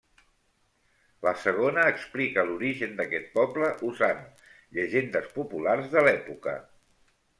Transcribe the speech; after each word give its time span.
La 1.25 1.33
segona 1.41 1.83
explica 1.89 2.45
l'origen 2.47 2.97
d'aquest 3.01 3.29
poble, 3.35 3.69
usant 3.91 4.25
llegendes 4.79 5.29
populars 5.37 5.93
de 5.97 6.05
l'època. 6.09 6.57